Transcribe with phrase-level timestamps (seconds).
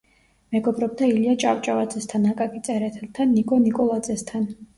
[0.53, 4.51] მეგობრობდა ილია ჭავჭავაძესთან, აკაკი წერეთელთან, ნიკო ნიკოლაძესთან.